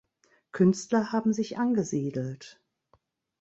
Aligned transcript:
Künstler 0.51 1.11
haben 1.11 1.31
sich 1.31 1.59
angesiedelt. 1.59 2.59